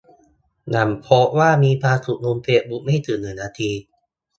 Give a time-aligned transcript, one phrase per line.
[0.69, 3.71] หลังโพสต์ว่า "มีความสุข" บนเฟซบุ๊กไม่ถึงหนึ่งนาที